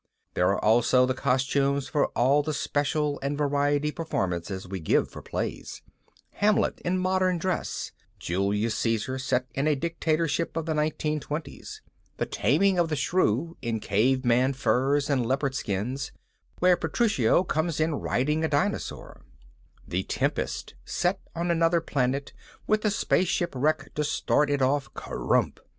[0.33, 5.11] There are also the costumes for all the special and variety performances we give of
[5.11, 5.83] the plays:
[6.31, 11.81] Hamlet in modern dress, Julius Caesar set in a dictatorship of the 1920's,
[12.17, 16.11] The Taming of the Shrew in caveman furs and leopard skins,
[16.57, 19.21] where Petruchio comes in riding a dinosaur,
[19.87, 22.33] The Tempest set on another planet
[22.65, 25.59] with a spaceship wreck to start it off _Karrumph!